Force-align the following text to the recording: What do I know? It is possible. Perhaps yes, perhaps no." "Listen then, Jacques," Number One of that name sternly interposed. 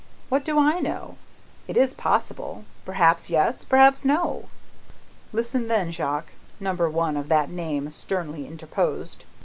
What 0.29 0.43
do 0.43 0.57
I 0.57 0.79
know? 0.79 1.15
It 1.67 1.77
is 1.77 1.93
possible. 1.93 2.65
Perhaps 2.87 3.29
yes, 3.29 3.63
perhaps 3.63 4.03
no." 4.03 4.49
"Listen 5.31 5.67
then, 5.67 5.91
Jacques," 5.91 6.31
Number 6.59 6.89
One 6.89 7.15
of 7.15 7.27
that 7.27 7.51
name 7.51 7.87
sternly 7.91 8.47
interposed. 8.47 9.25